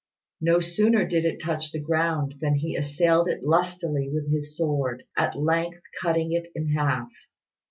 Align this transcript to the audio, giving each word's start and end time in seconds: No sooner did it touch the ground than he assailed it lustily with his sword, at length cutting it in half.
No 0.41 0.59
sooner 0.59 1.05
did 1.07 1.25
it 1.25 1.39
touch 1.39 1.71
the 1.71 1.79
ground 1.79 2.33
than 2.41 2.55
he 2.55 2.75
assailed 2.75 3.29
it 3.29 3.43
lustily 3.43 4.09
with 4.11 4.31
his 4.31 4.57
sword, 4.57 5.03
at 5.15 5.35
length 5.35 5.79
cutting 6.01 6.31
it 6.33 6.51
in 6.55 6.69
half. 6.69 7.09